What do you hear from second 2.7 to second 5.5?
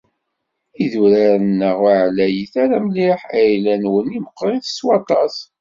mliḥ. Ayla-nwen i meqqrit s waṭas.